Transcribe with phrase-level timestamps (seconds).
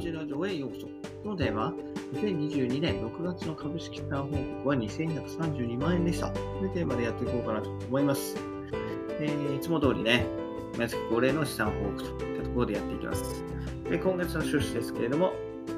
[0.00, 0.86] じラジオへようこそ。
[1.22, 1.72] このテーマは、
[2.14, 4.28] 2022年6月の株式資産報
[4.62, 6.30] 告は2132万円でした。
[6.30, 8.34] というテーマでやっていこうかなと思います。
[9.20, 10.24] えー、いつも通りね、
[10.78, 13.44] 毎月恒例の資産報告といったところでやっていきます。
[13.90, 15.34] で今月の収支ですけれども、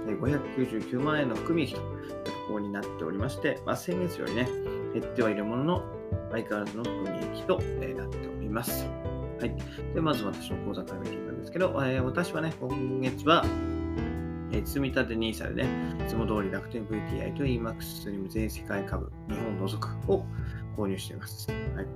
[0.07, 4.49] 599万円の含み益といったところになっておりまして、まあ、先月よりね、
[4.95, 5.83] 減ってはいるものの、
[6.31, 8.87] 相変わらずの含み益となっております。
[9.41, 9.57] はい。
[9.93, 13.45] で、まず私の口座から見ていくんですけど、えー、私はね、今月は、
[14.53, 20.27] え、積み立て NISA でね、いつも通り楽天 VTI と EMAX スリム全世界株、日本除くを
[20.77, 21.51] 購入しています。
[21.51, 21.87] はい。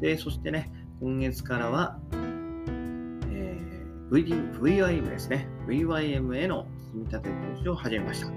[0.00, 5.48] で、そしてね、今月からは、えー、VD VIM ですね。
[5.66, 8.28] VYM への積み立て投資を始めました。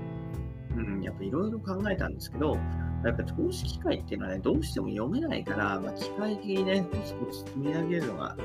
[0.75, 2.57] うん、やっぱいろいろ考えたんですけど、
[3.05, 8.35] やっぱ投資機会っていうのはね、どうしても読めないから、まあ、機械的にね、コツコツ積み上げるのが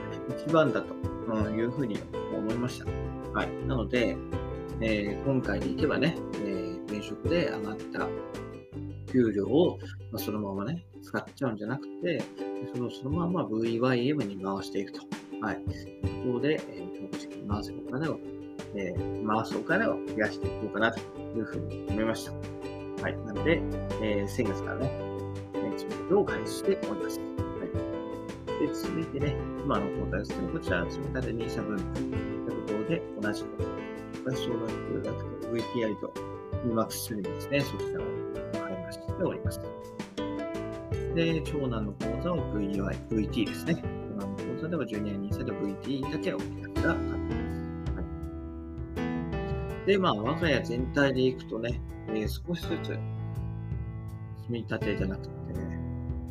[0.44, 0.94] 一番だと、
[1.50, 1.98] いうふうに
[2.36, 2.86] 思いました。
[3.32, 3.48] はい。
[3.66, 4.16] なので、
[4.80, 8.08] えー、今回でいけばね、えー、転職で上がった
[9.12, 9.78] 給料を、
[10.12, 12.22] まあ、そのままね、使っちゃうんじゃなくて、
[12.74, 15.00] そのそのまま VYM に回していくと。
[15.40, 15.56] はい。
[15.56, 18.18] ところで、えー、投資に回すお金を、
[18.74, 21.00] えー、回すお金を増やしていこうかなと
[21.36, 22.32] いうふうに思いました。
[23.02, 23.16] はい。
[23.26, 23.60] なので、
[24.02, 24.90] えー、先月からね、
[25.76, 27.18] 積み立を開始しております。
[27.18, 28.66] はい。
[28.66, 33.48] で、続いてね、今の講座ですね、こちら、積み立て NISA 分というところで同じく、
[34.24, 36.12] 私小学学と VTI と
[36.66, 38.04] EMAX スリムですね、そちらを
[38.52, 39.60] 開発しております。
[41.14, 43.82] で、長男の講座を VI、VT ですね。
[44.16, 47.92] 長男の講座ではジュニア NISA で VT だけをやった形です。
[47.94, 48.00] は
[49.84, 49.86] い。
[49.86, 53.00] で、まあ、我が家全体でいくとね、えー、少しずつ、積
[54.50, 55.38] み立てじゃなくて、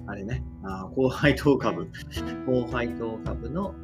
[0.07, 1.87] あれね、あ高配当株、
[2.45, 3.75] 高配当株の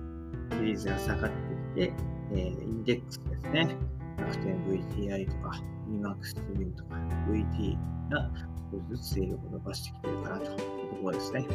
[0.52, 1.94] 比率が下がってきて、
[2.32, 3.76] えー、インデックスですね。
[4.18, 6.96] 楽天 VTI とか、EMAX スリムとか、
[7.30, 7.78] VT
[8.10, 8.30] が
[8.72, 11.46] 少しずつ勢力を伸ばしてきてるかなというところですね。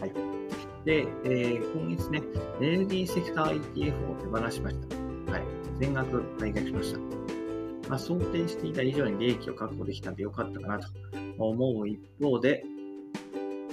[0.00, 0.12] はい。
[0.84, 2.22] で、えー、今月ね、
[2.60, 4.76] エネルギーセクター ETF を手放しまし
[5.26, 5.32] た。
[5.32, 5.42] はい。
[5.78, 7.00] 全額売却しました。
[7.88, 10.88] まあ、想定していた以上に利益を確保できたんでよかったかなと
[11.38, 12.64] 思う一方で、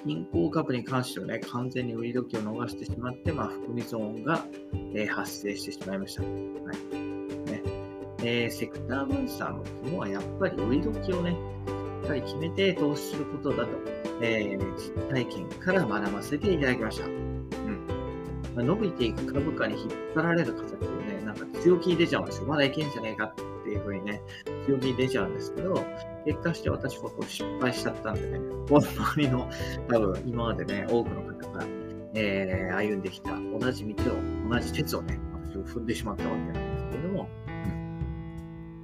[0.06, 4.46] 銀行株に関してはね、完全に売り時を逃してしまって、まあ、含み損が、
[4.94, 6.24] えー、発生してしまいました。
[6.24, 7.62] はいね
[8.24, 11.32] えー、セクター分散の肝はやっぱり売り時をね、
[12.04, 13.70] しっかり決めて投資することだと、
[14.22, 17.06] えー、実体験から学ばせていただきました。
[17.06, 17.88] うん
[18.56, 22.48] まあ、伸びていく株価に引っ張られる方っていうね、なんか強気に出ちゃうんですよ。
[22.48, 24.22] まだいけんじゃねえかってっていうふうにね、
[24.66, 25.74] 強気に出ちゃうんですけど、
[26.26, 28.40] 結果して私はこう失敗しちゃったんでね、
[28.70, 29.50] この周りの
[29.90, 31.66] 多分今までね、多くの方が、
[32.14, 35.20] えー、歩んできた同じ道を、同じ鉄をね、
[35.52, 37.30] 私を踏んでしまったわけなんですけれども、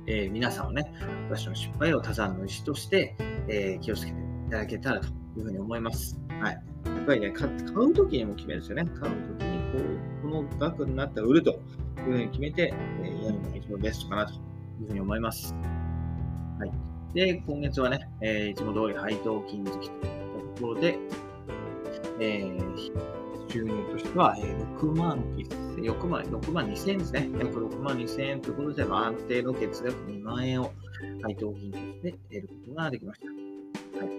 [0.07, 0.91] えー、皆さんはね、
[1.29, 3.15] 私の失敗を他山の石として、
[3.47, 5.11] えー、気をつけていただけたらとい
[5.41, 6.19] うふうに思います。
[6.41, 6.53] はい。
[6.53, 6.61] や
[7.03, 8.85] っぱりね、買うときにも決めるんですよね。
[8.99, 9.85] 買うときにこ
[10.25, 11.59] う、この額になったら売るという
[12.03, 12.73] ふうに決めて、
[13.03, 14.35] えー、やるのが一番ベストかなとい
[14.83, 15.53] うふうに思います。
[16.59, 16.98] はい。
[17.13, 20.97] で、今月はね、えー、いつも通り配当金付きといったところで、
[22.19, 25.23] えー、収入としては、えー、6万
[25.81, 27.29] 6万、6万2000円ですね。
[27.39, 30.71] 約6万2000円ということで、安定の月額2万円を
[31.21, 33.99] 配当金として得ることができました。
[33.99, 34.09] はい。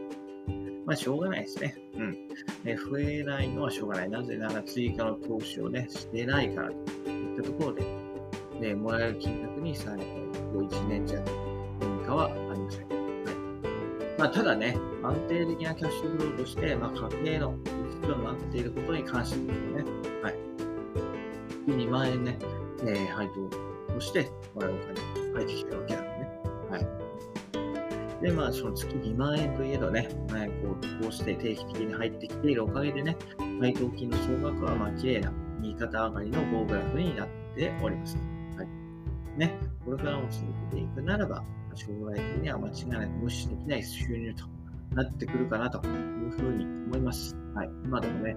[0.87, 1.77] まあ、しょうがないですね。
[1.97, 2.17] うん。
[2.65, 4.11] え増えないのはしょうがない。
[4.11, 6.75] なぜなら追加の投資をね、してないからと
[7.11, 7.85] いったところで、
[8.61, 10.05] でもらえる金額にさらに
[10.53, 11.50] こ1年弱
[11.81, 12.89] 変化はありません。
[12.89, 13.01] はい
[14.19, 19.85] まあ、ただね、安定的なキャッシュフローとして、まあ、家計の必要になっていることに関してですね、
[20.23, 20.35] はい。
[21.49, 22.39] 月2万円ね、
[22.83, 23.29] えー、配
[23.89, 25.01] 当としてもらうお金
[25.35, 26.31] 入ってきてるわけなんでね。
[26.71, 28.23] はい。
[28.23, 30.53] で、まあ、その月2万円といえどね、まあ、こ
[31.01, 33.17] うこうして定期的に入ってきているおかげでね、
[33.61, 38.17] 配当金の総額は、まあ、綺麗な右肩上がりの棒グラフになっております。
[38.57, 38.69] はい。
[39.39, 41.43] ね、これからも続けていくならば、
[41.77, 44.45] 将来的には間違いなく無視できない収入と
[44.95, 47.37] なってくるかなというふうに思います。
[47.55, 47.71] はい。
[47.85, 48.35] 今でもね、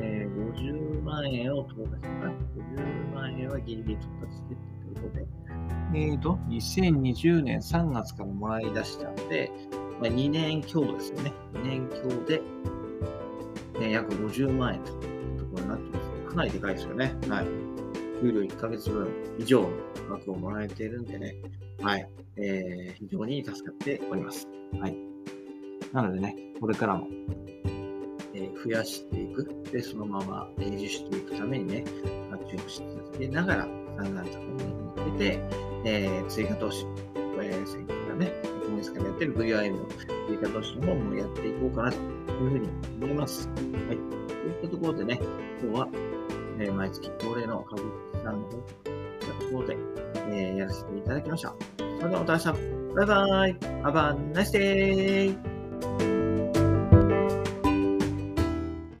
[0.00, 2.26] えー、50万円を到達した。
[2.26, 5.26] 50万円はギリギリ到達してということで、
[5.94, 9.50] えーと、2020年3月からもらい出したので、
[10.00, 11.32] まあ、2年強ですよね。
[11.54, 12.42] 2年強で、
[13.80, 16.30] ね、約50万円というところになってます。
[16.30, 17.16] かなりでかいですよね。
[17.28, 17.46] はい。
[18.20, 19.08] 給料1ヶ月分
[19.38, 19.68] 以上の
[20.10, 21.36] 額をもらえているんでね、
[21.80, 24.48] はい、えー、非常に助かっております。
[24.80, 24.96] はい。
[25.92, 27.06] なのでね、これからも、
[28.34, 29.44] ええ増やしていく。
[29.70, 31.84] で、そのまま維持していくためにね、
[32.30, 34.64] 活用して続けながら、産卵着に
[35.04, 35.40] 向けて、
[35.84, 36.84] えー、追加投資、
[37.14, 38.32] えー、先日がね、
[38.66, 39.86] 今月からやってる VIM の
[40.28, 42.68] 追加投資の方もやっていこうかなというふうに
[43.00, 43.48] 思います。
[43.48, 43.56] はい。
[43.56, 45.20] といったところでね、
[45.62, 45.88] 今日は、
[46.58, 47.82] えー、毎月恒例の株
[48.12, 48.97] 主さんの方
[49.32, 49.76] といったとこで、
[50.30, 51.54] えー、やらせていただきました。
[51.78, 55.57] それではまた明日、バイバイ !Have a nice day!